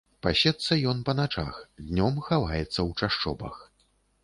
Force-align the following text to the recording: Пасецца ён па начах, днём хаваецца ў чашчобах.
Пасецца 0.25 0.77
ён 0.93 1.03
па 1.09 1.13
начах, 1.19 1.59
днём 1.91 2.17
хаваецца 2.31 2.67
ў 2.71 2.89
чашчобах. 3.05 3.63